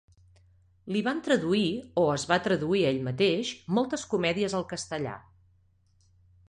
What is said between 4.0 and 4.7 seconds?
comèdies al